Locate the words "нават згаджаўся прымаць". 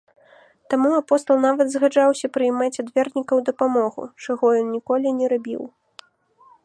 1.47-2.79